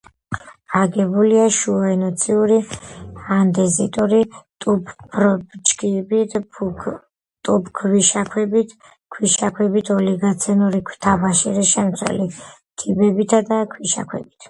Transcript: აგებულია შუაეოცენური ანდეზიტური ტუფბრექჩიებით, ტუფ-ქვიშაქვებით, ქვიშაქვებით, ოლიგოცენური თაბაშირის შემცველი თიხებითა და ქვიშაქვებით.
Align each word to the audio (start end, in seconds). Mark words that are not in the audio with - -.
აგებულია 0.77 1.41
შუაეოცენური 1.55 2.55
ანდეზიტური 3.35 4.21
ტუფბრექჩიებით, 4.65 6.33
ტუფ-ქვიშაქვებით, 7.49 8.73
ქვიშაქვებით, 9.17 9.91
ოლიგოცენური 9.97 10.83
თაბაშირის 11.07 11.75
შემცველი 11.77 12.25
თიხებითა 12.37 13.43
და 13.53 13.61
ქვიშაქვებით. 13.75 14.35